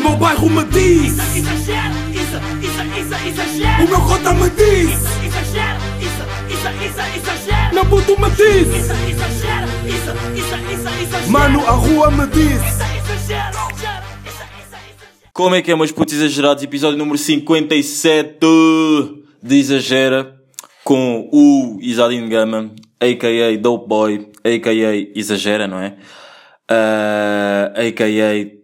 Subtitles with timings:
[0.00, 3.84] meu bairro me diz Isso, exagero, isso, isso, isso, exagero.
[3.84, 6.22] O meu cota me diz Isso, exagero, isso,
[6.54, 7.74] isso, isso, exagero.
[7.74, 11.30] Meu puto me diz Isso, exagero, isso, isso, isso, exagero.
[11.30, 12.82] Mano, a rua me diz Isso,
[13.22, 13.70] exagero.
[15.32, 16.62] Como é que é, meus putos exagerados?
[16.62, 18.38] Episódio número 57
[19.42, 20.34] de Exagera
[20.84, 23.56] com o Isadine Gama, a.k.a.
[23.56, 25.18] Dope Boy, a.k.a.
[25.18, 25.96] Exagera, não é?
[26.68, 28.59] Ah, a.k.a.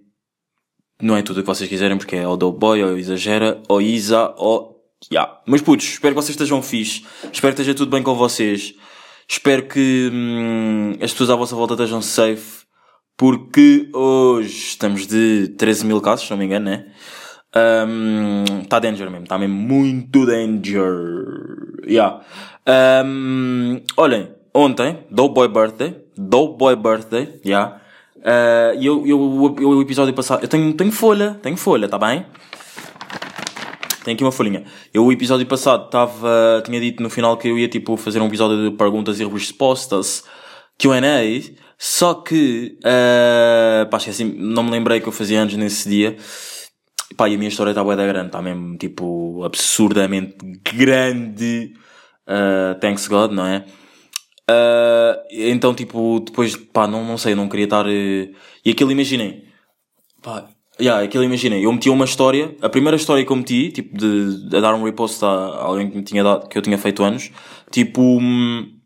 [1.00, 3.82] Não é tudo o que vocês quiserem, porque é ou Dope Boy, ou Exagera, ou
[3.82, 4.76] Isa, ou...
[5.12, 5.40] Yeah.
[5.46, 7.04] Meus putos, espero que vocês estejam fixe.
[7.30, 8.74] Espero que esteja tudo bem com vocês.
[9.28, 12.64] Espero que hum, as pessoas à vossa volta estejam safe.
[13.16, 16.86] Porque hoje estamos de 13 mil casos, se não me engano, né?
[18.62, 20.84] Está danger mesmo, está mesmo muito danger.
[21.86, 22.20] Yeah.
[23.06, 27.80] Um, olhem, ontem, Dope Boy Birthday, Dope Boy Birthday, yeah.
[28.26, 31.96] Uh, e eu, eu, eu, o episódio passado, eu tenho, tenho folha, tenho folha, tá
[31.96, 32.26] bem?
[34.02, 34.64] Tenho aqui uma folhinha.
[34.92, 38.26] Eu, o episódio passado, tava, tinha dito no final que eu ia, tipo, fazer um
[38.26, 40.24] episódio de perguntas e respostas,
[40.76, 46.16] Q&A, só que, uh, pá, esqueci, não me lembrei que eu fazia antes nesse dia.
[47.16, 50.36] Pá, e a minha história está bué da grande, está mesmo, tipo, absurdamente
[50.74, 51.74] grande.
[52.26, 53.64] Uh, thanks God, não é?
[54.48, 57.86] Uh, então, tipo, depois, pá, não, não sei, não queria estar...
[57.86, 59.44] Uh, e aquilo, imaginem,
[60.22, 60.48] pá,
[60.80, 64.48] yeah, aquilo, imaginem, eu meti uma história, a primeira história que eu meti, tipo, de,
[64.48, 67.30] de dar um repost a alguém que me tinha dado, que eu tinha feito anos,
[67.70, 68.76] tipo, hum,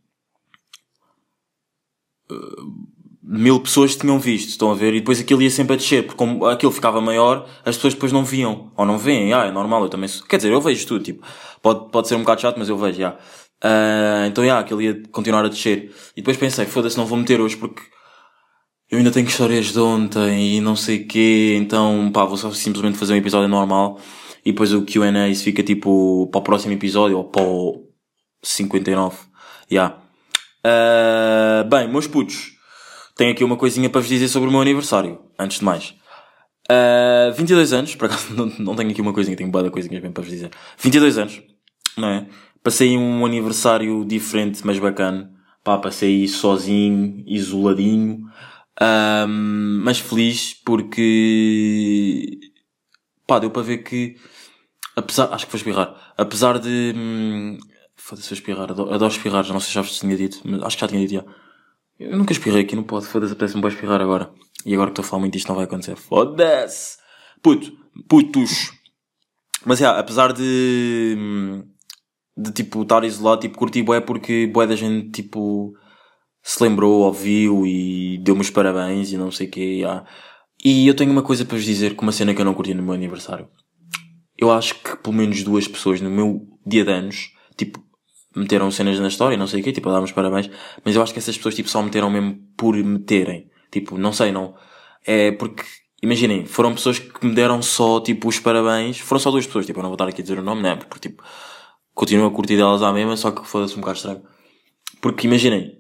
[3.22, 4.94] mil pessoas tinham visto, estão a ver?
[4.94, 8.12] E depois aquilo ia sempre a descer, porque como aquilo ficava maior, as pessoas depois
[8.12, 8.72] não viam.
[8.76, 10.26] Ou não veem, ah, é normal, eu também sou.
[10.26, 11.24] Quer dizer, eu vejo tudo, tipo,
[11.62, 13.16] pode, pode ser um bocado chato, mas eu vejo, já.
[13.62, 15.94] Ah, então, já, aquilo ia continuar a descer.
[16.16, 17.82] E depois pensei, foda-se, não vou meter hoje porque
[18.90, 22.50] eu ainda tenho histórias de ontem e não sei o quê, então, pá, vou só
[22.50, 24.00] simplesmente fazer um episódio normal
[24.44, 27.88] e depois o Q&A isso fica tipo para o próximo episódio ou para o
[28.42, 29.16] 59.
[29.70, 29.96] Já.
[30.64, 32.52] Ah, bem, meus putos,
[33.16, 35.94] tenho aqui uma coisinha para vos dizer sobre o meu aniversário, antes de mais.
[36.70, 40.12] Uh, 22 anos, por acaso não, não tenho aqui uma coisinha, tenho boa coisinhas bem
[40.12, 40.50] para vos dizer.
[40.78, 41.42] 22 anos,
[41.96, 42.26] não é?
[42.62, 45.32] Passei um aniversário diferente, mas bacana.
[45.64, 48.26] Pá, passei sozinho, isoladinho,
[48.80, 52.38] um, mas feliz porque,
[53.26, 54.16] pá, deu para ver que,
[54.96, 57.58] apesar, acho que vou espirrar, apesar de, hum,
[57.94, 60.76] foda-se, espirrar, adoro, adoro espirrar, já não sei se já vos tinha dito, mas acho
[60.76, 61.24] que já tinha dito já.
[61.98, 63.06] Eu nunca espirrei aqui, não pode.
[63.06, 64.32] Foda-se, apetece-me bem espirrar agora.
[64.64, 65.96] E agora que estou a falar muito disto não vai acontecer.
[65.96, 66.96] Foda-se!
[67.42, 67.70] Puto,
[68.08, 68.72] putos.
[69.66, 71.62] Mas, é, apesar de,
[72.36, 75.72] de, tipo, estar isolado, tipo, curti bué porque bué da gente, tipo,
[76.42, 80.04] se lembrou, ouviu e deu-me os parabéns e não sei o quê, yeah.
[80.64, 82.74] E eu tenho uma coisa para vos dizer, com uma cena que eu não curti
[82.74, 83.48] no meu aniversário.
[84.36, 87.82] Eu acho que pelo menos duas pessoas no meu dia de anos, tipo,
[88.34, 90.50] meteram cenas na história, não sei o quê, tipo, a dar-me os parabéns,
[90.84, 93.48] mas eu acho que essas pessoas, tipo, só meteram mesmo por meterem.
[93.70, 94.54] Tipo, não sei, não.
[95.06, 95.64] É porque,
[96.02, 99.78] imaginem, foram pessoas que me deram só, tipo, os parabéns, foram só duas pessoas, tipo,
[99.78, 101.22] eu não vou estar aqui a dizer o nome, né, porque, tipo,
[101.94, 104.22] continuo a curtir delas à mesma, só que foda-se um bocado estranho.
[105.00, 105.78] Porque, imaginem,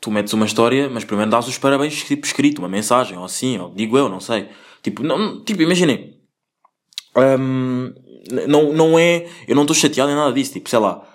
[0.00, 3.58] tu metes uma história, mas primeiro dás os parabéns, tipo, escrito, uma mensagem, ou assim,
[3.58, 4.48] ou digo eu, não sei.
[4.82, 6.18] Tipo, não, tipo, imaginem,
[7.38, 7.92] hum,
[8.48, 11.06] não, não é, eu não estou chateado nem nada disso, tipo, sei lá,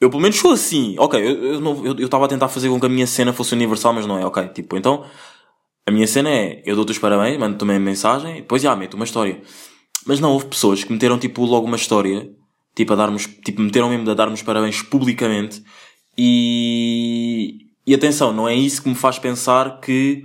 [0.00, 0.96] eu pelo menos sou assim.
[0.98, 4.18] Ok, eu estava a tentar fazer com que a minha cena fosse universal, mas não
[4.18, 4.26] é.
[4.26, 5.04] Ok, tipo, então
[5.86, 8.74] a minha cena é eu dou-te os parabéns, mando também a mensagem e depois já
[8.76, 9.40] meto uma história.
[10.06, 12.30] Mas não, houve pessoas que meteram tipo logo uma história,
[12.74, 15.62] tipo a darmos, tipo meteram mesmo a dar-nos parabéns publicamente
[16.16, 20.24] e, e atenção, não é isso que me faz pensar que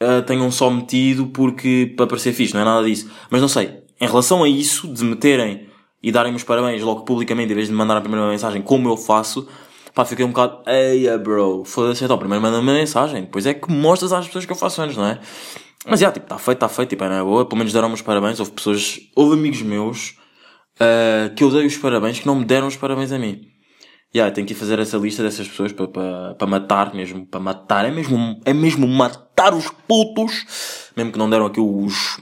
[0.00, 3.10] ah, tenham só metido porque para parecer fixe, não é nada disso.
[3.30, 5.68] Mas não sei, em relação a isso, de meterem
[6.02, 8.88] e darem-me os parabéns logo publicamente, em vez de me mandar a primeira mensagem, como
[8.88, 9.48] eu faço,
[9.92, 13.70] pá, fiquei um bocado, eia bro, foda-se, então, primeiro manda uma mensagem, depois é que
[13.70, 15.18] mostras às pessoas que eu faço anos, não é?
[15.86, 18.02] Mas já, tipo, está feito, está feito, tipo, é na boa, pelo menos deram-me os
[18.02, 20.16] parabéns, houve pessoas, houve amigos meus,
[20.80, 23.40] ah, que eu dei os parabéns, que não me deram os parabéns a mim.
[24.14, 27.84] Yeah, tenho que fazer essa lista dessas pessoas para pa, pa matar mesmo, para matar,
[27.84, 32.18] é mesmo, é mesmo matar os putos, mesmo que não deram aqui os,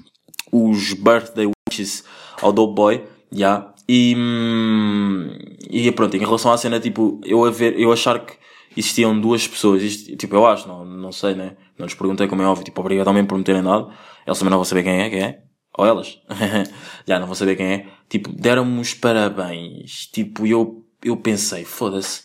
[0.50, 2.02] os birthday wishes
[2.42, 3.72] ao Dope Boy, yeah.
[3.88, 5.30] E, hum,
[5.70, 8.34] e pronto, em relação à cena, tipo, eu a ver, eu achar que
[8.76, 11.56] existiam duas pessoas, isto, tipo, eu acho, não, não sei, né?
[11.78, 13.92] Não lhes perguntei como é óbvio, tipo, obrigado também por me terem dado,
[14.26, 15.38] eles também não vão saber quem é, quem é,
[15.76, 16.18] ou elas,
[17.06, 22.22] já não vão saber quem é, tipo, deram-me os parabéns, tipo, eu, eu pensei, foda-se,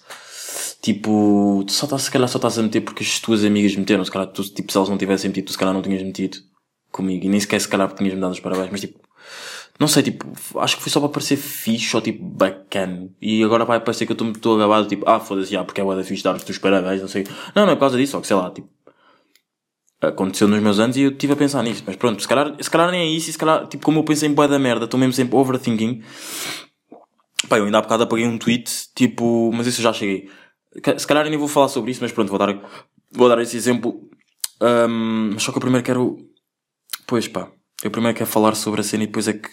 [0.81, 4.03] tipo, tu só estás, se calhar só estás a meter porque as tuas amigas meteram,
[4.03, 6.38] se calhar, tu, tipo, se elas não tivessem metido, tu se calhar não tinhas metido
[6.92, 9.00] comigo, e nem sequer se calhar tinhas me dado os parabéns, mas tipo,
[9.80, 10.27] não sei, tipo,
[10.59, 13.09] acho que foi só para parecer fixe ou tipo bacana.
[13.19, 15.95] E agora vai parecer que eu estou agabado, tipo, ah, foda-se, já, porque é o
[15.95, 17.25] da fixe dar-vos os parabéns, não sei.
[17.56, 18.69] Não, não é por causa disso, só que sei lá, tipo,
[20.01, 21.83] aconteceu nos meus anos e eu estive a pensar nisso.
[21.86, 24.03] Mas pronto, se calhar, se calhar nem é isso, e se calhar, tipo, como eu
[24.03, 26.03] pensei em boa da merda, estou mesmo sempre overthinking.
[27.48, 30.30] Pá, eu ainda há bocado apaguei um tweet, tipo, mas isso já cheguei.
[30.98, 32.59] Se calhar nem vou falar sobre isso, mas pronto, vou dar,
[33.12, 34.09] vou dar esse exemplo.
[34.62, 36.18] Um, só que eu primeiro quero,
[37.07, 37.51] pois pá,
[37.83, 39.50] eu primeiro quero falar sobre a cena e depois é que,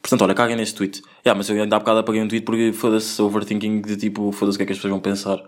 [0.00, 1.02] portanto, olha, caguem nesse tweet.
[1.24, 4.56] Yeah, mas eu ainda há bocado apaguei um tweet porque foda-se overthinking de tipo, foda-se
[4.56, 5.38] o que é que as pessoas vão pensar.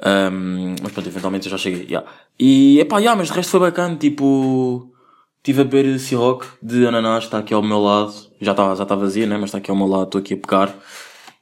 [0.00, 1.84] Um, mas pronto, eventualmente eu já cheguei.
[1.84, 2.08] Yeah.
[2.38, 3.96] E epá, yeah, mas de resto foi bacana.
[3.96, 4.92] Tipo,
[5.38, 8.12] estive a beber Ciroc de ananás, está aqui ao meu lado.
[8.40, 9.36] Já está já tá vazia, né?
[9.36, 10.74] Mas está aqui ao meu lado, estou aqui a pegar.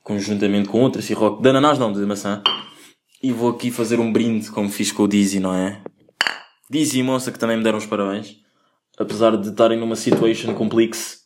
[0.03, 2.43] Conjuntamente com outra Ciroc de ananás, não, de maçã.
[3.23, 5.81] E vou aqui fazer um brinde, como fiz com o Dizzy, não é?
[6.69, 8.37] Dizzy e Moça que também me deram os parabéns.
[8.99, 11.19] Apesar de estarem numa situation complexa,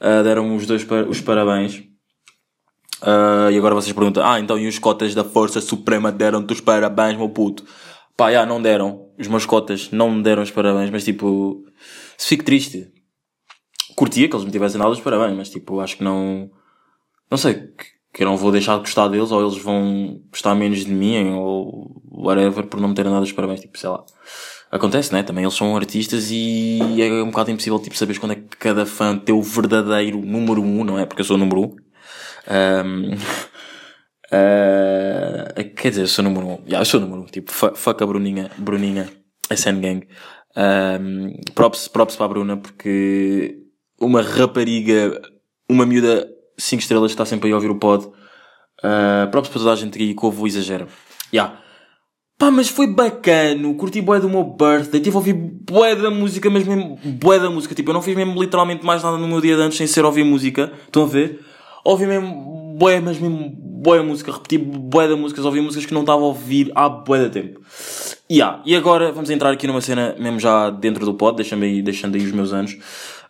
[0.00, 1.84] uh, deram-me os dois par os parabéns.
[3.02, 6.60] Uh, e agora vocês perguntam, ah, então e os cotas da Força Suprema deram-te os
[6.60, 7.64] parabéns, meu puto?
[8.16, 9.06] Pá, já, não deram.
[9.18, 11.64] Os meus cotas não me deram os parabéns, mas tipo,
[12.16, 12.90] se fico triste.
[13.94, 16.50] Curtia que eles me tivessem dado os parabéns, mas tipo, acho que não,
[17.30, 20.54] não sei, que, que eu não vou deixar de gostar deles, ou eles vão gostar
[20.54, 24.04] menos de mim, ou whatever, por não me terem dado os parabéns, tipo, sei lá.
[24.70, 25.22] Acontece, né?
[25.22, 28.84] Também eles são artistas e é um bocado impossível, tipo, saberes quando é que cada
[28.84, 31.06] fã tem o verdadeiro número um, não é?
[31.06, 31.76] Porque eu sou o número um.
[32.48, 33.14] Um,
[34.32, 36.50] uh, quer dizer, eu sou número 1.
[36.50, 36.58] Um.
[36.66, 37.24] Yeah, eu sou número 1.
[37.24, 37.26] Um.
[37.26, 39.08] Tipo, fuck a Bruninha, Bruninha,
[39.50, 40.06] SN Gang.
[40.56, 43.58] Um, props, props para a Bruna, porque
[44.00, 45.20] uma rapariga,
[45.68, 46.26] uma miúda
[46.58, 48.06] 5 estrelas está sempre aí a ouvir o pod.
[48.06, 50.86] Uh, props para toda a gente que ouve o exagero.
[51.32, 51.60] Yeah.
[52.38, 56.50] Pá, mas foi bacano, curti bué do meu birthday, tive a ouvir bué da música,
[56.50, 59.40] mas mesmo bué da música, tipo, eu não fiz mesmo literalmente mais nada no meu
[59.40, 61.40] dia de antes sem ser ouvir música, estão a ver?
[61.86, 66.00] Ouvi mesmo boé, mas mesmo boé música, repeti boé da músicas, ouvi músicas que não
[66.00, 67.60] estava a ouvir há boé da tempo.
[68.30, 68.60] Yeah.
[68.66, 72.16] E agora vamos entrar aqui numa cena mesmo já dentro do pod, deixando aí, deixando
[72.16, 72.72] aí os meus anos.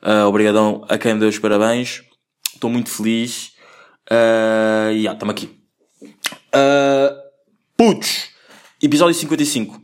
[0.03, 2.03] Uh, obrigadão a quem me deu os parabéns.
[2.55, 3.53] Estou muito feliz.
[4.11, 5.51] Uh, yeah, estamos aqui.
[6.55, 7.15] Uh,
[7.77, 8.31] putz!
[8.83, 9.83] Episódio 55.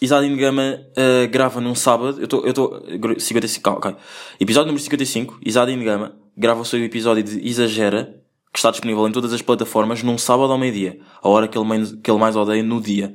[0.00, 2.18] Isadine Gama uh, grava num sábado.
[2.18, 2.42] Eu estou.
[2.44, 3.18] Eu estou.
[3.18, 3.70] 55.
[3.70, 3.94] Ok.
[4.40, 5.38] Episódio número 55.
[5.44, 8.20] Isadine Gama grava o seu episódio de Exagera,
[8.52, 11.66] que está disponível em todas as plataformas, num sábado ao meio-dia, a hora que ele,
[11.66, 13.14] mais, que ele mais odeia no dia.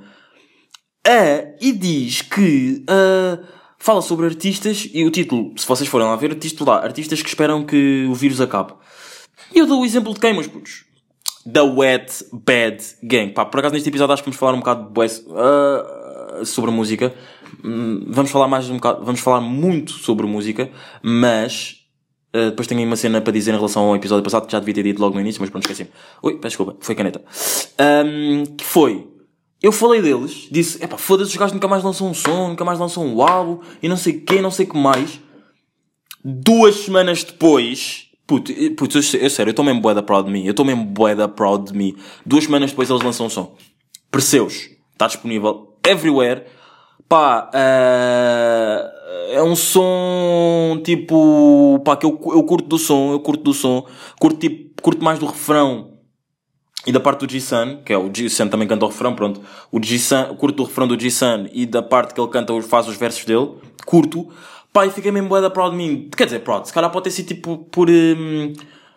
[1.05, 3.43] É, e diz que uh,
[3.77, 7.21] fala sobre artistas, e o título, se vocês forem lá ver, o título lá, artistas
[7.21, 8.73] que esperam que o vírus acabe.
[9.55, 10.85] E eu dou o exemplo de quem, meus putos?
[11.51, 13.31] The Wet Bad Gang.
[13.31, 17.13] Pá, por acaso neste episódio acho que vamos falar um bocado de uh, sobre música.
[17.63, 20.69] Hum, vamos falar mais um bocado, vamos falar muito sobre música,
[21.01, 21.78] mas
[22.35, 24.59] Uh, depois tenho aí uma cena para dizer em relação ao episódio passado que já
[24.59, 25.89] devia ter dito logo no início, mas pronto, esqueci.
[26.21, 27.21] Ui, peço desculpa, foi caneta.
[27.79, 29.07] Um, que foi.
[29.61, 32.79] Eu falei deles, disse, epá, foda-se, os gajos nunca mais lançam um som, nunca mais
[32.79, 35.19] lançam um álbum, e não sei o não sei o que mais.
[36.23, 40.31] Duas semanas depois, puto, puto eu, eu sério, eu estou mesmo bué da proud de
[40.31, 41.95] mim, eu estou mesmo bué da proud de mim.
[42.25, 43.57] Duas semanas depois eles lançam um som.
[44.11, 46.45] Perseus, está disponível everywhere.
[47.09, 48.99] Pá, uh
[49.31, 53.85] é um som tipo, pá, que eu, eu curto do som, eu curto do som,
[54.19, 55.93] curto tipo, curto mais do refrão
[56.87, 59.41] e da parte do G-Sun, que é o G-Sun também canta o refrão, pronto.
[59.71, 62.95] O G-Sun, curto do refrão do G-Sun e da parte que ele canta, faz os
[62.95, 63.51] versos dele,
[63.85, 64.29] curto.
[64.71, 66.09] Pá, e fiquei mesmo bué da proud de mim.
[66.15, 68.53] Quer dizer, proud, se calhar pode ter sido tipo por, hum,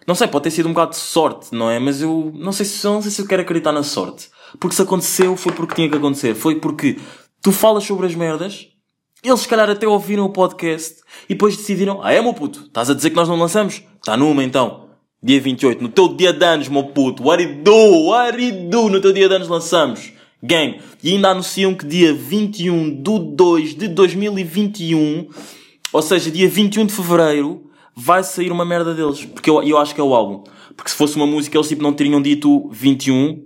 [0.07, 1.79] não sei, pode ter sido um bocado de sorte, não é?
[1.79, 4.31] Mas eu não sei se, não sei se eu quero acreditar na sorte.
[4.61, 6.35] Porque se aconteceu foi porque tinha que acontecer.
[6.35, 6.99] Foi porque
[7.43, 8.69] tu falas sobre as merdas,
[9.23, 12.89] eles se calhar até ouviram o podcast e depois decidiram, ah é meu puto, estás
[12.89, 13.83] a dizer que nós não lançamos?
[13.97, 14.83] Está numa então.
[15.23, 19.13] Dia 28, no teu dia de anos, meu puto, what do, what do, no teu
[19.13, 20.13] dia de anos lançamos.
[20.43, 20.81] Gang.
[21.01, 25.29] E ainda anunciam que dia 21 de 2 de 2021,
[25.93, 29.25] ou seja, dia 21 de Fevereiro, vai sair uma merda deles.
[29.25, 30.43] Porque eu, eu acho que é o álbum.
[30.77, 33.45] Porque se fosse uma música, eles tipo não teriam dito 21,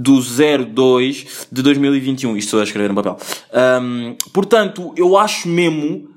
[0.00, 2.36] do 02 de 2021.
[2.36, 3.18] Isto estou a escrever no papel.
[3.82, 6.08] Um, portanto, eu acho mesmo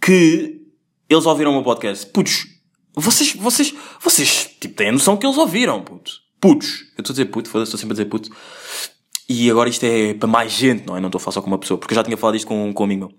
[0.00, 0.60] que
[1.08, 2.06] eles ouviram o meu podcast.
[2.06, 2.46] Putos,
[2.94, 6.12] vocês, vocês, vocês, tipo, têm a noção que eles ouviram, puto.
[6.40, 6.80] Putos.
[6.96, 8.30] Eu estou a dizer puto, foda-se, estou sempre a dizer puto.
[9.28, 11.00] E agora isto é para mais gente, não é?
[11.00, 12.72] Não estou a falar só com uma pessoa, porque eu já tinha falado isto com,
[12.72, 13.18] com um amigo meu.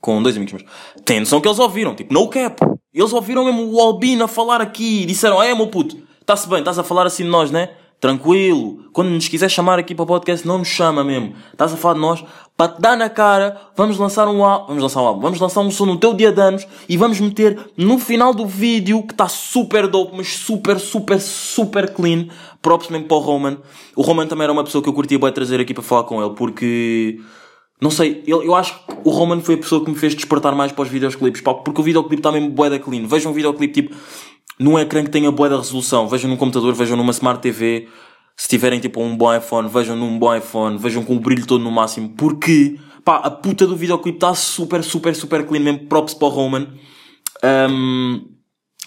[0.00, 0.64] Com dois amigos meus.
[1.04, 2.60] Têm noção que eles ouviram, tipo, no cap.
[2.92, 6.58] Eles ouviram mesmo o Albino a falar aqui e disseram, é meu puto, está-se bem,
[6.58, 7.70] estás a falar assim de nós, né?
[8.02, 8.80] Tranquilo.
[8.92, 11.34] Quando nos quiser chamar aqui para o podcast, não nos chama mesmo.
[11.52, 12.24] Estás a falar de nós?
[12.56, 14.66] Para te dar na cara, vamos lançar um álbum.
[14.66, 15.20] Vamos lançar um álbum.
[15.20, 18.44] Vamos lançar um som no teu dia de anos e vamos meter no final do
[18.44, 22.26] vídeo, que está super dope, mas super, super, super clean.
[22.60, 23.58] Props mesmo para o Roman.
[23.94, 26.20] O Roman também era uma pessoa que eu curtia bem trazer aqui para falar com
[26.20, 27.20] ele, porque...
[27.82, 30.54] Não sei, eu, eu acho que o Roman foi a pessoa que me fez despertar
[30.54, 33.08] mais para os videoclipes, pá, porque o videoclipe está mesmo bué da clean.
[33.08, 33.96] Vejam um videoclipe tipo
[34.56, 37.88] num ecrã que tenha bué da resolução, vejam num computador, vejam numa Smart TV,
[38.36, 41.64] se tiverem tipo um bom iPhone, vejam num bom iPhone, vejam com o brilho todo
[41.64, 46.14] no máximo, porque pá, a puta do videoclipe está super, super, super clean, mesmo props
[46.14, 46.68] para o Roman.
[47.42, 48.28] Um,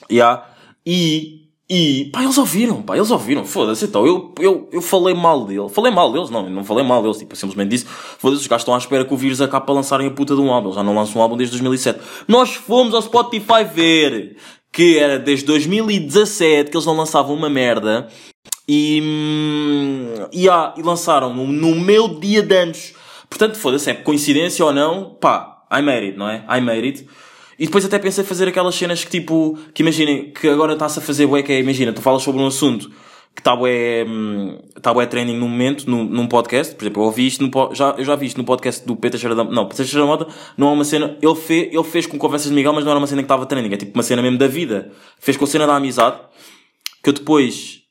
[0.09, 0.47] yeah.
[0.85, 5.45] E e, pá, eles ouviram, pá, eles ouviram, foda-se, então, eu, eu, eu falei mal
[5.45, 8.61] dele, falei mal deles, não, não falei mal deles, tipo, simplesmente disse, foda-se, os gajos
[8.61, 10.75] estão à espera que o vírus acabe para lançarem a puta de um álbum, eles
[10.75, 11.99] já não lançam um álbum desde 2007.
[12.27, 14.37] Nós fomos ao Spotify ver,
[14.71, 18.09] que era desde 2017 que eles não lançavam uma merda,
[18.67, 22.93] e, hum, e, ah, e lançaram no, no meu dia de anos.
[23.27, 26.45] Portanto, foda-se, é coincidência ou não, pá, I made it, não é?
[26.49, 27.07] I made it.
[27.57, 31.01] E depois até pensei fazer aquelas cenas que tipo, que imaginem, que agora está-se a
[31.01, 32.89] fazer bué, que é, imagina, tu falas sobre um assunto
[33.35, 37.05] que está bué, hum, está bué trending no momento, num, num podcast, por exemplo, eu
[37.05, 39.67] ouvi isto no, já, eu já vi isto no podcast do Peter Cheira da, não,
[39.67, 42.55] Peter Cheira da Mota, não é uma cena, ele fez, ele fez com conversas de
[42.55, 44.47] Miguel, mas não era uma cena que estava trending, é tipo uma cena mesmo da
[44.47, 44.91] vida.
[45.19, 46.17] Fez com a cena da amizade,
[47.03, 47.81] que eu depois,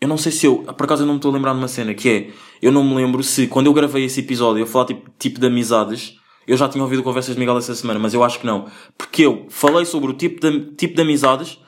[0.00, 1.68] eu não sei se eu, por acaso eu não me estou a lembrar de uma
[1.68, 2.30] cena, que é,
[2.62, 5.46] eu não me lembro se, quando eu gravei esse episódio, eu falar tipo, tipo de
[5.48, 8.66] amizades, eu já tinha ouvido conversas de Miguel essa semana, mas eu acho que não.
[8.96, 11.58] Porque eu falei sobre o tipo de, tipo de amizades,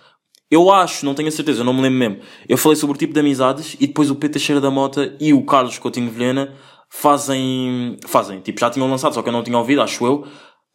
[0.51, 2.19] eu acho, não tenho a certeza, não me lembro mesmo.
[2.49, 5.33] Eu falei sobre o tipo de amizades e depois o Peter Cheira da Mota e
[5.33, 6.55] o Carlos Coutinho Vilhena
[6.89, 10.25] fazem, fazem, tipo, já tinham lançado, só que eu não tinha ouvido, acho eu.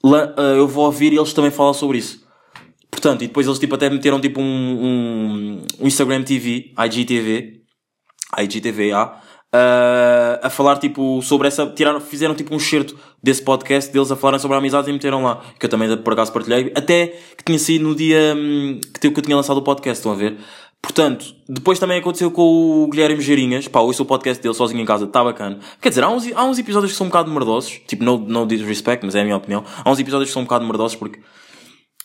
[0.04, 2.22] Ah, eu vou ouvir e eles também falam sobre isso.
[2.90, 7.62] Portanto, e depois eles tipo até meteram tipo um, um, um Instagram TV, IGTV,
[8.40, 9.22] IGTV, ah,
[9.54, 14.16] ah, a falar tipo sobre essa, tiraram, fizeram tipo um excerto desse podcast deles a
[14.16, 17.44] falarem sobre a amizade e meteram lá, que eu também por acaso partilhei, até que
[17.46, 20.38] tinha sido no dia hum, que que eu tinha lançado o podcast, estão a ver?
[20.82, 24.86] Portanto, depois também aconteceu com o Guilherme Geirinhas, pá, ouço o podcast dele sozinho em
[24.86, 25.60] casa, está bacana.
[25.80, 28.48] Quer dizer, há uns, há uns episódios que são um bocado merdosos, tipo, no, no
[28.48, 29.64] disrespect, mas é a minha opinião.
[29.86, 31.20] Há uns episódios que são um bocado merdosos porque,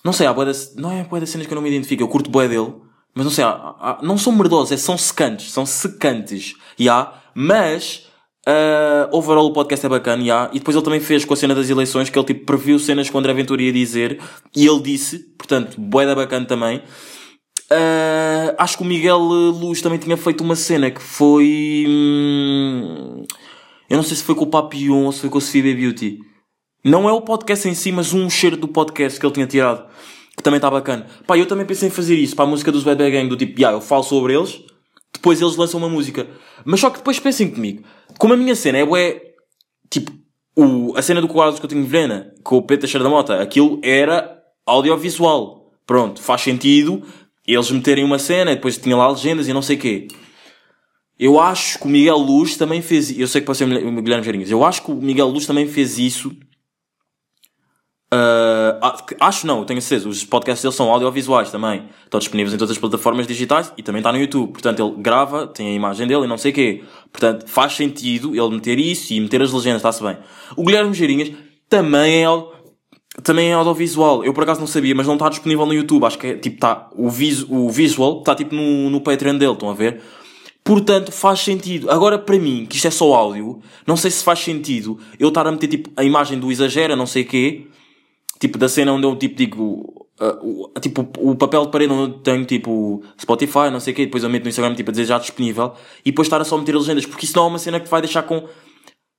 [0.05, 2.09] não sei, há das, não é bué das cenas que eu não me identifico, eu
[2.09, 2.75] curto bué dele,
[3.15, 7.15] mas não sei, há, há- não são merdosos, é, são secantes, são secantes, e há,
[7.39, 8.07] mas,
[8.49, 11.55] uh, overall o podcast é bacana, há, e depois ele também fez com a cena
[11.55, 14.19] das eleições, que ele tipo previu cenas que o André Ventura ia dizer,
[14.57, 16.83] e ele disse, portanto, bué da bacana também,
[17.69, 21.85] Uh, acho que o Miguel Luz também tinha feito uma cena que foi.
[21.89, 23.25] hum,
[23.91, 26.21] eu não sei se foi com o Papillon ou se foi com a Sofia Beauty.
[26.85, 29.85] Não é o podcast em si, mas um cheiro do podcast que ele tinha tirado.
[30.37, 31.07] Que também está bacana.
[31.27, 33.37] Pá, eu também pensei em fazer isso para a música dos Bad Bad Gang, do
[33.37, 34.61] tipo, yeah, eu falo sobre eles,
[35.13, 36.29] depois eles lançam uma música.
[36.67, 37.85] Mas só que depois pensem comigo.
[38.19, 39.23] Como a minha cena é bué,
[39.89, 40.13] tipo,
[40.57, 43.41] o, a cena do Carlos que eu tenho Verena, com o Pedro Teixeira da Mota,
[43.41, 45.73] aquilo era audiovisual.
[45.87, 47.03] Pronto, faz sentido
[47.47, 50.09] eles meterem uma cena, depois tinha lá legendas e não sei o quê.
[51.19, 54.25] Eu acho que o Miguel Luz também fez Eu sei que pode ser o Guilherme
[54.25, 54.51] Jerinhas.
[54.51, 56.37] Eu acho que o Miguel Luz também fez isso.
[58.11, 60.09] Ah, acho não, tenho certeza.
[60.09, 61.89] Os podcasts deles são audiovisuais também.
[62.05, 64.53] Estão disponíveis em todas as plataformas digitais e também está no YouTube.
[64.53, 66.85] Portanto, ele grava, tem a imagem dele e não sei o quê.
[67.13, 70.17] Portanto, faz sentido ele meter isso e meter as legendas, está-se bem.
[70.57, 71.33] O Guilherme Geirinhas
[71.69, 72.29] também é,
[73.23, 74.25] também é audiovisual.
[74.25, 76.05] Eu por acaso não sabia, mas não está disponível no YouTube.
[76.05, 79.53] Acho que é tipo, está o, vis, o visual está tipo no, no Patreon dele,
[79.53, 80.01] estão a ver?
[80.63, 81.91] Portanto, faz sentido.
[81.91, 85.47] Agora, para mim, que isto é só áudio, não sei se faz sentido eu estar
[85.47, 87.67] a meter tipo a imagem do exagera, não sei o quê,
[88.39, 90.07] tipo da cena onde eu tipo digo,
[90.43, 94.05] o- tipo o papel de parede onde eu tenho tipo Spotify, não sei o quê,
[94.07, 95.73] depois eu meto no Instagram tipo a dizer já disponível,
[96.05, 97.89] e depois estar a só meter as legendas, porque isso não é uma cena que
[97.89, 98.47] vai deixar com.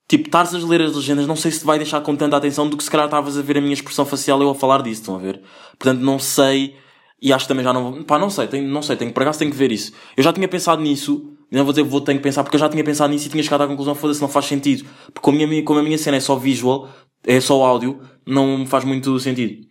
[0.09, 2.69] Tipo, estares a ler as legendas, não sei se te vai deixar com tanta atenção
[2.69, 5.01] do que se calhar estavas a ver a minha expressão facial eu a falar disso,
[5.01, 5.41] estão a ver?
[5.77, 6.75] Portanto, não sei,
[7.21, 9.39] e acho que também já não pá, não sei, tenho, não sei, tenho, por acaso
[9.39, 9.91] tenho que ver isso.
[10.15, 12.69] Eu já tinha pensado nisso, não vou dizer vou, tenho que pensar, porque eu já
[12.69, 14.85] tinha pensado nisso e tinha chegado à conclusão, foda-se, não faz sentido.
[15.05, 16.89] Porque como a, minha, como a minha cena é só visual,
[17.25, 19.65] é só áudio, não faz muito sentido.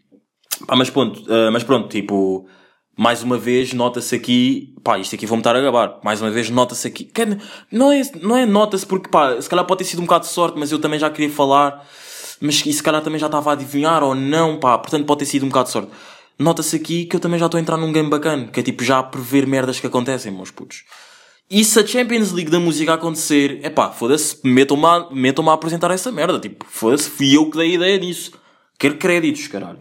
[0.66, 2.46] Pá, mas pronto, ah, mas pronto, tipo,
[2.96, 6.48] mais uma vez nota-se aqui, pá, isto aqui vou-me estar a gabar, mais uma vez
[6.48, 7.38] nota-se aqui, é-
[7.70, 10.30] não é, não é nota-se porque, pá, se calhar pode ter sido um bocado de
[10.30, 11.86] sorte, mas eu também já queria falar,
[12.40, 15.26] mas e se calhar também já estava a adivinhar ou não, pá, portanto pode ter
[15.26, 15.90] sido um bocado de sorte.
[16.38, 18.82] Nota-se aqui que eu também já estou a entrar num game bacana, que é tipo
[18.84, 20.84] já prever merdas que acontecem, meus putos.
[21.48, 25.52] E se a Champions League da música acontecer, é pá, foda-se, metam-me a, metam a
[25.54, 28.32] apresentar essa merda, tipo, foda-se, fui eu que dei a ideia disso.
[28.76, 29.78] Quero créditos, caralho.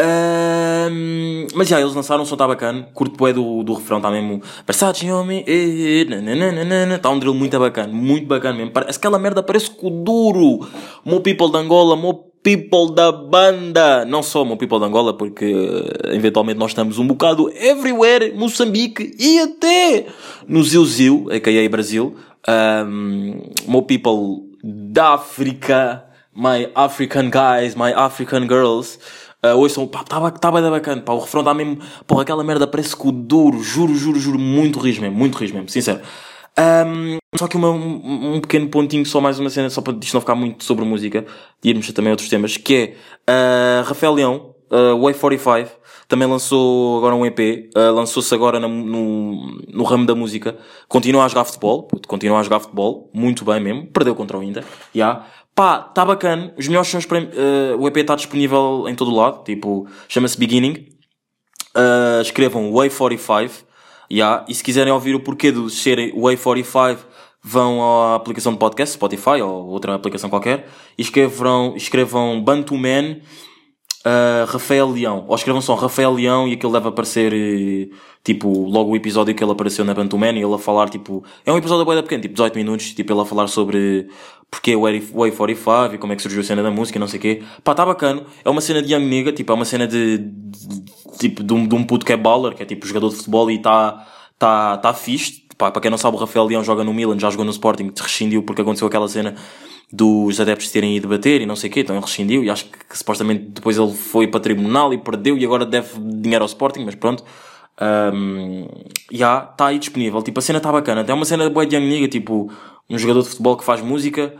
[0.00, 2.88] Ahm, mas já, eles lançaram um som, tá bacana.
[2.94, 4.40] Curto bué do, do refrão, tá mesmo.
[4.64, 8.72] Versace homem, eh, nananana, tá um drill muito bacana, muito bacana mesmo.
[8.72, 10.66] Parece aquela merda, parece que o duro.
[11.04, 14.06] Mo people de Angola, mo people da banda.
[14.06, 19.14] Não só mo people de Angola, porque eh, eventualmente nós estamos um bocado everywhere, Moçambique
[19.18, 20.06] e até
[20.46, 21.68] no Zil a.k.a.
[21.68, 22.16] Brasil.
[22.48, 28.98] Um, mo people da África, my African guys, my African girls.
[29.44, 31.78] Uh, ouçam, pá, estava tá bem bacana, pá, o refrão está mesmo,
[32.08, 35.54] pô, aquela merda parece que o duro, juro, juro, juro, muito rijo mesmo, muito rijo
[35.54, 36.00] mesmo, sincero.
[36.58, 40.14] Um, só que uma, um, um pequeno pontinho, só mais uma cena, só para isto
[40.14, 41.24] não ficar muito sobre música,
[41.62, 42.96] e irmos também a outros temas, que
[43.28, 45.70] é, uh, Rafael Leão, uh, Way 45,
[46.08, 50.56] também lançou agora um EP, uh, lançou-se agora na- no, no ramo da música,
[50.88, 54.64] continua a jogar futebol, continua a jogar futebol, muito bem mesmo, perdeu contra o Inter,
[54.94, 55.24] já.
[55.54, 59.14] Pá, tá bacana, os melhores sons para, uh, o EP está disponível em todo o
[59.14, 60.88] lado, tipo, chama-se Beginning,
[61.76, 63.67] Uh, escrevam Way 45
[64.10, 64.44] yeah.
[64.48, 67.06] e se quiserem ouvir o porquê de serem Way 45
[67.42, 73.18] vão à aplicação de podcast Spotify ou outra aplicação qualquer e escrevam, escrevam Bantu Man
[74.48, 75.24] Rafael Leão.
[75.28, 77.88] Ou escrevam só Rafael Leão e aquilo deve aparecer eh,
[78.24, 81.24] tipo logo o episódio que ele apareceu na Bantu Man e ele a falar tipo
[81.44, 84.08] é um episódio bem pequeno tipo 18 minutos tipo ele a falar sobre
[84.50, 85.00] porque o Way
[85.32, 87.42] 45 e como é que surgiu a cena da música e não sei o quê.
[87.64, 90.84] Pá tá bacana é uma cena de Young Nigga tipo é uma cena de, de-
[91.18, 93.50] tipo de um, de um puto que é baller que é tipo jogador de futebol
[93.50, 94.06] e tá
[94.38, 95.46] tá tá fixe.
[95.58, 97.90] Pá, para quem não sabe o Rafael Leão joga no Milan já jogou no Sporting
[98.00, 99.34] rescindiu porque aconteceu aquela cena
[99.90, 102.66] dos adeptos terem ido bater e não sei o quê, então ele rescindiu e acho
[102.66, 106.46] que, que supostamente depois ele foi para tribunal e perdeu e agora deve dinheiro ao
[106.46, 107.24] Sporting, mas pronto.
[107.80, 108.66] Um,
[109.12, 110.20] já, está aí disponível.
[110.22, 111.04] Tipo, a cena está bacana.
[111.04, 112.52] Tem uma cena de boa de Young Nigga, tipo,
[112.90, 114.34] um jogador de futebol que faz música,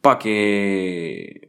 [0.00, 1.48] pá, que é,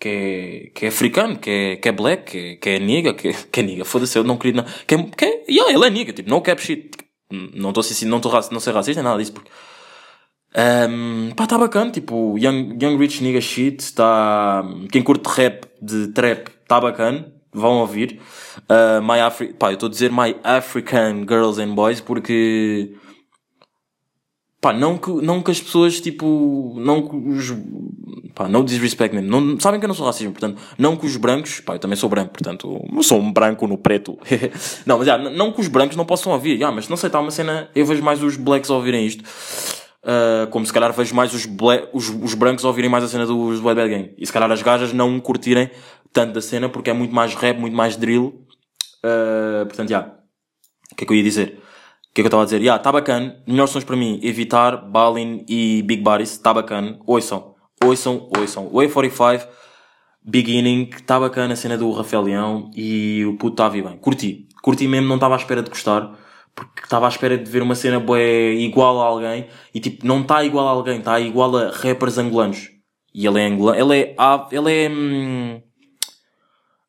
[0.00, 3.14] que é, que é africano, que é, que é black, que é, que é nigga,
[3.14, 5.72] que, é- que é nigga, foda-se, eu não queria, não, que é, que é, yeah,
[5.72, 6.90] ele é nigga, tipo, no cap shit.
[7.30, 9.50] Não estou não estou não ser racista, nada disso, porque
[10.56, 16.08] um, pá, tá bacana, tipo, Young, young Rich Nigga Shit, tá, quem curte rap, de
[16.08, 18.20] trap, tá bacana, vão ouvir.
[18.68, 22.94] Uh, my Afri pá, eu estou a dizer My African Girls and Boys porque,
[24.60, 27.52] pá, não que, não que as pessoas, tipo, não que os,
[28.32, 31.16] pá, no disrespect mesmo, não, sabem que eu não sou racista, portanto, não que os
[31.16, 34.18] brancos, pá, eu também sou branco, portanto, eu sou um branco no preto.
[34.86, 37.20] não, mas já, não que os brancos não possam ouvir, já, mas não sei, tá
[37.20, 39.24] uma cena, eu vejo mais os blacks ouvirem isto.
[40.04, 41.48] Uh, como se calhar vejo mais os,
[41.92, 44.14] os, os brancos ouvirem mais a cena dos do Bad Bad Gang.
[44.18, 45.70] E se calhar as gajas não curtirem
[46.12, 48.44] tanto da cena porque é muito mais rap, muito mais drill.
[49.02, 50.14] Uh, portanto, já.
[50.92, 51.58] O que é que eu ia dizer?
[52.10, 52.62] O que é que eu estava a dizer?
[52.62, 53.42] Já, tá bacana.
[53.46, 54.20] Melhores sons para mim.
[54.22, 56.36] Evitar, Balin e Big Bodies.
[56.36, 56.98] Tá bacana.
[57.06, 57.54] Ouçam.
[57.82, 58.68] Ouçam, ouçam.
[58.68, 59.48] Way 45.
[60.22, 60.90] Beginning.
[61.06, 62.70] Tá bacana a cena do Rafael Leão.
[62.76, 63.96] E o puto tá a vir bem.
[63.96, 64.46] Curti.
[64.62, 65.08] Curti mesmo.
[65.08, 66.12] Não estava à espera de gostar
[66.54, 70.20] porque estava à espera de ver uma cena bué igual a alguém e tipo, não
[70.22, 72.70] está igual a alguém, está igual a rappers angolanos.
[73.14, 74.16] E ele é angolano, ele é,
[74.52, 75.60] ele é, hum,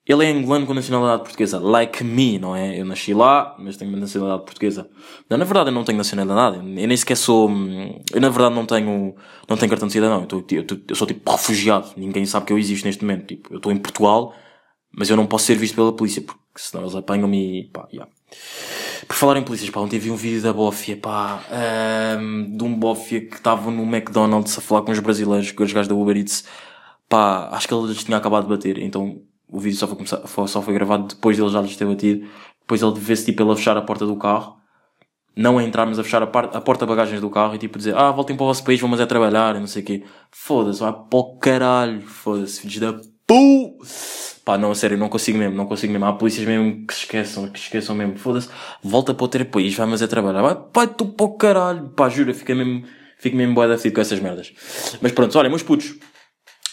[0.07, 2.79] ele é angolano com nacionalidade portuguesa, like me, não é?
[2.79, 4.87] Eu nasci lá, mas tenho nacionalidade portuguesa.
[5.29, 8.53] Não, na verdade eu não tenho nacionalidade, eu nem sequer sou, hum, eu na verdade
[8.55, 9.15] não tenho,
[9.49, 12.45] não tenho cartão de cidadão, eu, tô- eu, tô- eu sou tipo refugiado, ninguém sabe
[12.45, 14.33] que eu existo neste momento, tipo, eu estou em Portugal,
[14.95, 18.11] mas eu não posso ser visto pela polícia, porque senão eles apanham-me e pá, yeah.
[19.07, 22.73] Por falar em polícias, pá, ontem vi um vídeo da Bófia, pá, ahm, de um
[22.77, 26.17] Bófia que estava no McDonald's a falar com os brasileiros, com os gajos da Uber
[26.17, 26.43] Eats,
[27.07, 30.25] pá, acho que ele lhes tinha acabado de bater, então o vídeo só foi, começar,
[30.47, 32.27] só foi gravado depois dele já lhes ter batido,
[32.61, 34.57] depois ele vê-se tipo ele a fechar a porta do carro,
[35.35, 37.95] não a entrar, mas a fechar a, par- a porta-bagagens do carro e tipo dizer,
[37.95, 40.03] ah, voltem para o vosso país, vamos é trabalhar, não sei o quê.
[40.31, 43.77] Foda-se, vai para o caralho, foda-se, filhos da pu!
[44.45, 46.05] Pá, não, a sério, não consigo mesmo, não consigo mesmo.
[46.05, 48.15] Há polícias mesmo que se esqueçam, que se esqueçam mesmo.
[48.15, 48.47] Foda-se,
[48.83, 50.43] volta para o teu país, vai mas é trabalhar.
[50.43, 51.89] Vai, vai tu para o caralho.
[51.89, 52.83] Pá, jura, fica mesmo,
[53.17, 54.53] fico mesmo boa da com essas merdas.
[55.01, 55.95] Mas pronto, olha, meus putos.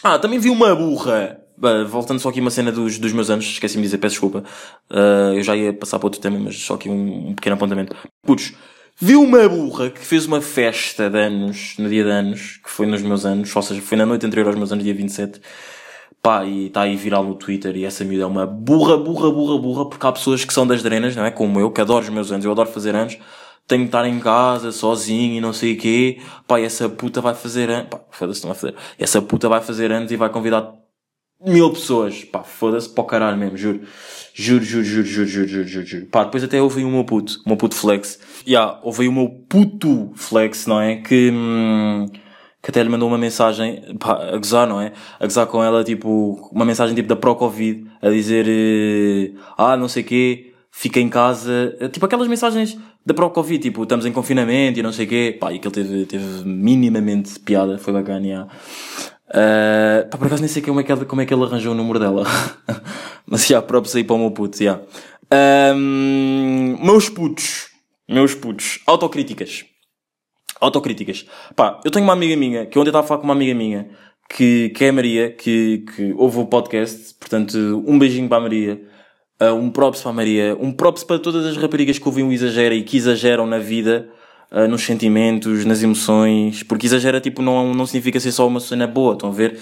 [0.03, 1.41] Ah, também vi uma burra.
[1.57, 4.45] Bah, voltando só aqui uma cena dos, dos meus anos, esqueci-me de dizer, peço desculpa.
[4.91, 7.97] Ah, eu já ia passar para outro tema, mas só aqui um, um pequeno apontamento.
[8.23, 8.53] Putos,
[9.01, 12.85] vi uma burra que fez uma festa de anos, no dia de anos, que foi
[12.85, 15.41] nos meus anos, ou seja, foi na noite anterior aos meus anos, dia 27.
[16.23, 19.59] Pá, e está aí viral no Twitter e essa miúda é uma burra, burra, burra,
[19.61, 21.33] burra, porque há pessoas que são das drenas, não é?
[21.33, 23.19] Como eu, que adoro os meus anos, eu adoro fazer anos,
[23.67, 26.21] tenho que estar em casa, sozinho e não sei o quê.
[26.47, 28.77] Pá, e essa puta vai fazer anos, pá, foda-se, não vai fazer.
[28.99, 30.73] Essa puta vai fazer anos e vai convidar
[31.45, 32.23] mil pessoas.
[32.25, 33.81] Pá, foda-se para o caralho mesmo, juro.
[34.33, 36.07] Juro, juro, juro, juro, juro, juro, juro, juro.
[36.07, 38.21] Pá, depois até ouvi o meu puto, o meu puto flex.
[38.47, 40.97] Ya, yeah, ouvi o meu puto flex, não é?
[40.97, 42.07] Que, hum,
[42.63, 44.93] que até lhe mandou uma mensagem, pá, a gozar, não é?
[45.19, 49.89] A gozar com ela, tipo, uma mensagem tipo da Pro-Covid, a dizer, eh, ah, não
[49.89, 54.79] sei quê, fica em casa, eh, tipo aquelas mensagens da Pro-Covid, tipo, estamos em confinamento
[54.79, 58.49] e não sei quê, pá, e aquilo teve, teve minimamente piada, foi bacana, yeah.
[59.29, 61.75] Uh, pá, por acaso nem sei como é que como é que ele arranjou o
[61.75, 62.25] número dela.
[63.27, 64.79] Mas já, próprio aí para o meu puto, já.
[65.75, 67.71] Um, meus putos,
[68.09, 69.72] meus putos, autocríticas.
[70.63, 71.27] Autocríticas.
[71.57, 73.89] Pá, eu tenho uma amiga minha, que ontem estava a falar com uma amiga minha,
[74.29, 78.41] que, que é a Maria, que, que ouve o podcast, portanto, um beijinho para a
[78.41, 78.81] Maria.
[79.41, 82.31] Uh, um props para a Maria, um props para todas as raparigas que ouvem o
[82.31, 84.09] Exagera e que exageram na vida,
[84.53, 88.87] uh, nos sentimentos, nas emoções, porque exagera, tipo, não, não significa ser só uma cena
[88.87, 89.59] boa, estão a ver?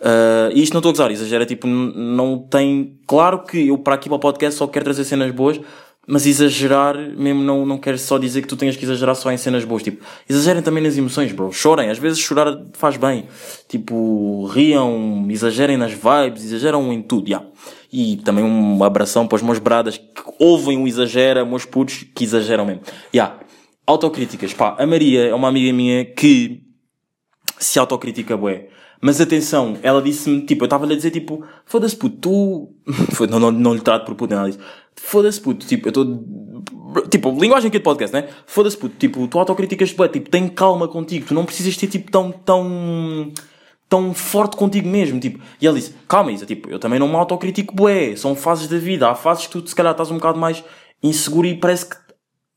[0.00, 3.96] Uh, e isto não estou a gozar, exagera, tipo, não tem, claro que eu para
[3.96, 5.60] aqui para o podcast só quero trazer cenas boas,
[6.10, 9.36] mas exagerar mesmo não, não quer só dizer que tu tenhas que exagerar só em
[9.36, 9.80] cenas boas.
[9.80, 11.52] Tipo, exagerem também nas emoções, bro.
[11.52, 11.88] Chorem.
[11.88, 13.28] Às vezes chorar faz bem.
[13.68, 17.46] Tipo, riam, exagerem nas vibes, exageram em tudo, yeah.
[17.92, 22.24] E também um abração para os meus bradas que ouvem o exagera, meus putos que
[22.24, 22.82] exageram mesmo.
[23.14, 23.38] Yeah.
[23.86, 24.52] Autocríticas.
[24.52, 26.60] Pá, a Maria é uma amiga minha que
[27.56, 28.66] se autocritica bué.
[29.00, 32.74] Mas atenção, ela disse-me, tipo, eu estava-lhe a dizer, tipo, foda-se puto, tu...
[33.30, 34.60] não, não, não lhe trato por puto, ela disse,
[34.96, 36.24] foda-se puto, tipo, eu estou...
[37.08, 38.28] Tipo, linguagem aqui de podcast, né?
[38.46, 42.10] Foda-se puto, tipo, tu autocriticas bué, tipo, tem calma contigo, tu não precisas ter, tipo,
[42.10, 43.32] tão, tão
[43.90, 47.16] tão forte contigo mesmo, tipo, e ele disse, calma Isa, tipo, eu também não me
[47.16, 50.38] autocritico bué, são fases da vida, há fases que tu se calhar estás um bocado
[50.38, 50.62] mais
[51.02, 51.96] inseguro e parece que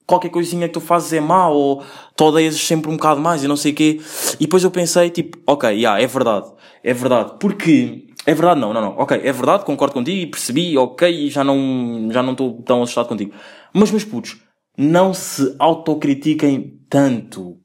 [0.05, 1.83] qualquer coisinha que tu fazes é má ou
[2.15, 3.99] tu odeias sempre um bocado mais e não sei o quê.
[4.35, 6.51] E depois eu pensei, tipo, ok, yeah, é verdade,
[6.83, 10.77] é verdade, porque, é verdade não, não, não, ok, é verdade, concordo contigo e percebi,
[10.77, 13.33] ok, e já não, já não estou tão assustado contigo.
[13.73, 14.37] Mas meus putos,
[14.77, 17.57] não se autocritiquem tanto.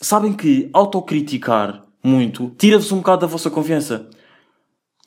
[0.00, 4.08] Sabem que autocriticar muito, tira-vos um bocado da vossa confiança.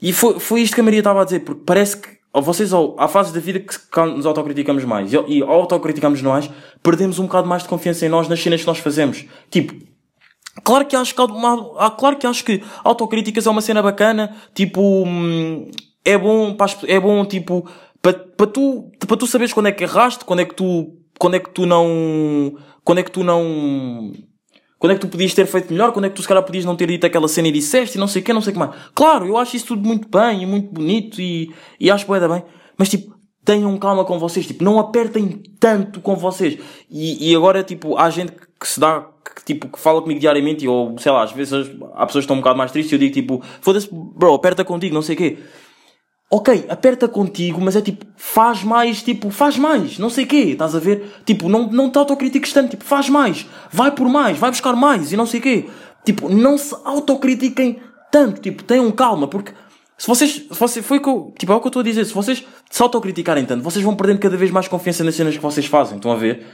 [0.02, 3.08] E foi, foi isto que a Maria estava a dizer, porque parece que vocês, há
[3.08, 6.50] fases da vida que nos autocriticamos mais, e, e autocriticamos mais,
[6.84, 9.26] perdemos um bocado mais de confiança em nós nas cenas que nós fazemos.
[9.50, 9.74] Tipo,
[10.64, 14.82] Claro que acho que, uma, claro que acho que autocríticas é uma cena bacana, tipo,
[15.06, 15.70] hum,
[16.04, 16.56] é bom,
[16.88, 17.70] é bom, tipo,
[18.02, 21.36] para pa tu, para tu saberes quando é que erraste, quando é que tu, quando
[21.36, 24.14] é que tu não, quando é que tu não,
[24.80, 25.92] quando é que tu podias ter feito melhor?
[25.92, 28.00] Quando é que tu se calhar podias não ter dito aquela cena e disseste e
[28.00, 28.72] não sei o que, não sei o que mais.
[28.94, 32.44] Claro, eu acho isso tudo muito bem e muito bonito e, e acho que bem.
[32.78, 36.60] Mas tipo, tenham calma com vocês, tipo, não apertem tanto com vocês.
[36.90, 39.08] E, e agora, tipo, há gente que se dá,
[39.46, 41.54] tipo, que fala comigo diariamente, ou sei lá, às vezes
[41.94, 44.66] há pessoas que estão um bocado mais tristes e eu digo, tipo, foda-se, bro, aperta
[44.66, 45.38] contigo, não sei o quê
[46.30, 50.38] ok, aperta contigo, mas é tipo, faz mais, tipo, faz mais, não sei o quê,
[50.52, 51.22] estás a ver?
[51.26, 55.12] Tipo, não, não te autocritiques tanto, tipo, faz mais, vai por mais, vai buscar mais
[55.12, 55.66] e não sei o quê.
[56.04, 57.80] Tipo, não se autocritiquem
[58.12, 59.54] tanto, tipo, tenham calma, porque
[59.98, 62.06] se vocês, se vocês, foi que eu, tipo, é o que eu estou a dizer,
[62.06, 65.42] se vocês se autocriticarem tanto, vocês vão perdendo cada vez mais confiança nas cenas que
[65.42, 66.46] vocês fazem, estão a ver?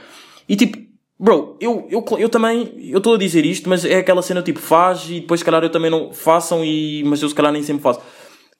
[0.48, 0.78] E tipo,
[1.22, 4.58] bro, eu, eu, eu também, eu estou a dizer isto, mas é aquela cena tipo,
[4.58, 7.62] faz e depois se calhar eu também não façam e, mas eu se calhar nem
[7.62, 8.00] sempre faço.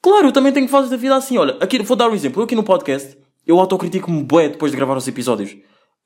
[0.01, 1.37] Claro, eu também tenho fases da vida assim.
[1.37, 2.41] Olha, aqui, vou dar um exemplo.
[2.41, 5.57] Eu aqui no podcast, eu autocritico-me bué depois de gravar os episódios.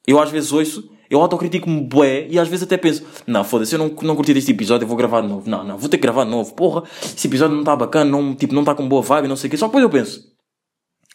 [0.06, 3.78] Eu às vezes ouço, eu autocritico-me bué e às vezes até penso, não, foda-se, eu
[3.78, 5.50] não, não curti deste episódio, eu vou gravar de novo.
[5.50, 6.54] Não, não, vou ter que gravar de novo.
[6.54, 9.48] Porra, esse episódio não está bacana, não, tipo, não está com boa vibe, não sei
[9.48, 9.58] o quê.
[9.58, 10.22] Só depois eu penso,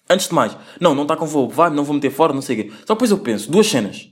[0.07, 2.59] antes de mais, não, não está com boa vibe, não vou meter fora, não sei
[2.59, 2.71] o quê.
[2.85, 4.07] Só depois eu penso, duas cenas.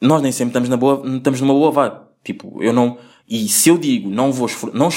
[0.00, 1.96] Nós nem sempre estamos, na boa, estamos numa boa vibe.
[2.24, 4.88] Tipo, eu não, e se eu digo, não vou não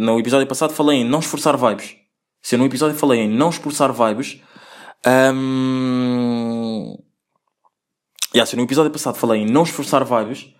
[0.00, 1.96] no episódio passado falei em não esforçar vibes.
[2.40, 4.40] Se eu no episódio falei em não esforçar vibes,
[5.34, 6.96] um...
[8.34, 10.54] yeah, se eu no episódio passado falei em não esforçar vibes,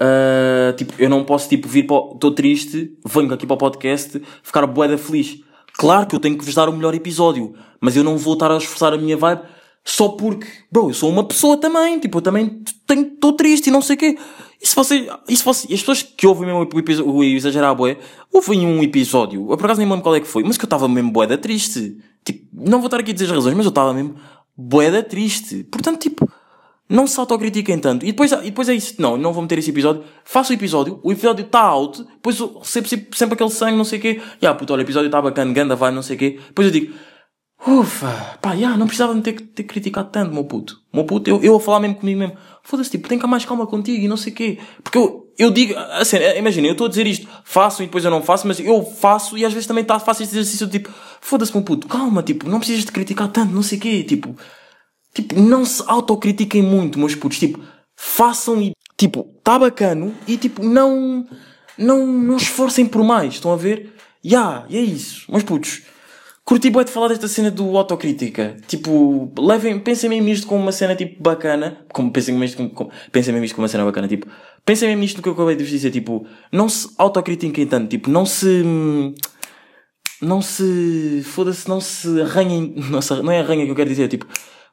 [0.00, 4.20] uh, tipo, eu não posso tipo vir para, estou triste, venho aqui para o podcast,
[4.42, 5.40] ficar boeda feliz.
[5.76, 8.50] Claro que eu tenho que vos dar o melhor episódio, mas eu não vou estar
[8.50, 9.42] a esforçar a minha vibe
[9.84, 13.82] só porque, bro, eu sou uma pessoa também, tipo, eu também estou triste e não
[13.82, 14.18] sei o quê.
[14.60, 17.74] E se você, e se você, as pessoas que ouvem mesmo o, o, o exagerar
[17.74, 17.98] boé,
[18.32, 20.66] ouvem um episódio, eu por acaso nem lembro qual é que foi, mas que eu
[20.66, 21.98] estava mesmo boeda triste.
[22.24, 24.16] Tipo, não vou estar aqui a dizer as razões, mas eu estava mesmo
[24.56, 25.64] boeda triste.
[25.64, 26.26] Portanto, tipo,
[26.88, 28.06] não se autocritiquem tanto.
[28.06, 28.94] E depois, e depois é isso.
[28.98, 30.02] Não, não vou meter esse episódio.
[30.24, 34.02] Faço o episódio, o episódio está out, depois sempre, sempre aquele sangue, não sei o
[34.02, 34.22] quê.
[34.40, 36.40] E ah, puto, olha, o episódio está bacana, ganda, vai, não sei o quê.
[36.48, 36.94] Depois eu digo,
[37.66, 40.80] Ufa, pá, já, não precisava de ter, ter criticado tanto, meu puto.
[40.92, 42.36] Meu puto, eu, eu a falar mesmo comigo mesmo.
[42.62, 44.58] Foda-se, tipo, tem cá mais calma contigo e não sei o quê.
[44.82, 48.10] Porque eu, eu digo, assim, imagina, eu estou a dizer isto, faço e depois eu
[48.10, 51.54] não faço, mas eu faço e às vezes também tá, faço este exercício tipo, foda-se,
[51.54, 54.36] meu puto, calma, tipo, não precisas de criticar tanto, não sei o quê, tipo,
[55.14, 57.60] tipo, não se autocritiquem muito, meus putos, tipo,
[57.96, 61.26] façam e Tipo, tá bacano e tipo, não,
[61.76, 63.92] não, não esforcem por mais, estão a ver?
[64.24, 65.26] Ya, yeah, e é isso.
[65.28, 65.82] Mas putos,
[66.44, 68.56] curti bué de falar desta cena do autocrítica.
[68.66, 71.78] Tipo, levem, pensem mesmo isto como uma cena tipo bacana.
[71.92, 74.06] Como pensem mesmo como, como, pensem mesmo isto como uma cena bacana.
[74.06, 74.26] Tipo,
[74.64, 75.90] pensem mesmo isto que eu acabei de vos dizer.
[75.90, 77.88] Tipo, não se autocritiquem tanto.
[77.88, 78.62] Tipo, não se,
[80.20, 84.08] não se, foda-se, não se arranhem, se, não é arranha que eu quero dizer.
[84.08, 84.26] Tipo,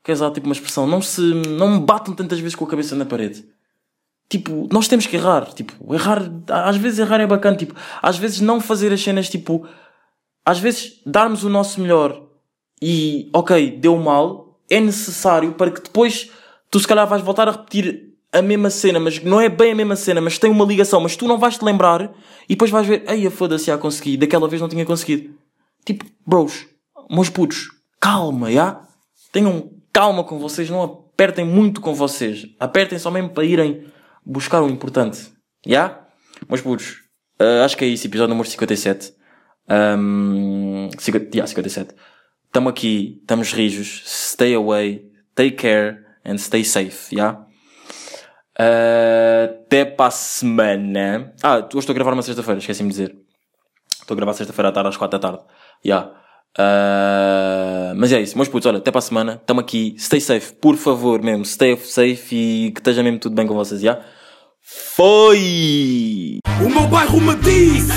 [0.03, 0.85] quer usar tipo uma expressão.
[0.85, 3.45] Não se, não batam tantas vezes com a cabeça na parede.
[4.29, 5.53] Tipo, nós temos que errar.
[5.53, 7.55] Tipo, errar, às vezes errar é bacana.
[7.55, 9.65] Tipo, às vezes não fazer as cenas, tipo,
[10.45, 12.27] às vezes darmos o nosso melhor
[12.81, 16.31] e, ok, deu mal, é necessário para que depois
[16.69, 19.75] tu se calhar vais voltar a repetir a mesma cena, mas não é bem a
[19.75, 22.13] mesma cena, mas tem uma ligação, mas tu não vais te lembrar
[22.47, 25.33] e depois vais ver, ei, foda-se, já consegui, daquela vez não tinha conseguido.
[25.85, 26.65] Tipo, bros,
[27.09, 27.67] meus putos,
[27.99, 28.81] calma, já?
[29.31, 32.47] Tenham calma com vocês, não apertem muito com vocês.
[32.59, 33.85] Apertem só mesmo para irem
[34.25, 35.31] buscar o importante.
[35.65, 36.07] Já?
[36.47, 37.01] Meus putos,
[37.39, 39.13] uh, acho que é isso, episódio número 57.
[39.69, 41.95] Um, 50, yeah, 57.
[42.45, 44.03] Estamos aqui, estamos rijos.
[44.05, 47.45] Stay away, take care and stay safe, yeah?
[48.59, 51.33] Uh, até para a semana.
[51.41, 53.15] Ah, hoje estou a gravar uma sexta-feira, esqueci-me de dizer.
[54.01, 55.43] Estou a gravar sexta-feira à tarde, às 4 da tarde.
[55.85, 56.11] Yeah.
[56.59, 59.39] Uh, mas é isso, meus putos, olha, até para a semana.
[59.41, 59.95] Estamos aqui.
[59.97, 61.45] Stay safe, por favor, mesmo.
[61.45, 63.91] Stay safe e que esteja mesmo tudo bem com vocês, já?
[63.91, 64.09] Yeah?
[64.61, 66.39] Foi!
[66.63, 67.87] O meu bairro me diz,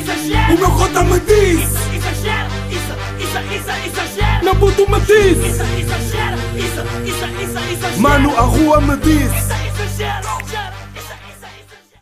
[0.00, 4.56] é o meu cota me diz Isso, é exagero, isso, isso, isso, exagero é Meu
[4.56, 9.30] puto me diz Isso, exagero, isso, isso, isso, exagero Mano, a rua me diz.
[9.30, 10.49] Isso, exagero